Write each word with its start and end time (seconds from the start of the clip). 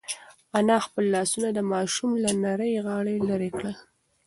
انا 0.57 0.77
خپل 0.85 1.05
لاسونه 1.15 1.49
د 1.53 1.59
ماشوم 1.71 2.11
له 2.23 2.31
نري 2.43 2.73
غاړې 2.85 3.15
لرې 3.29 3.49
کړل. 3.57 3.75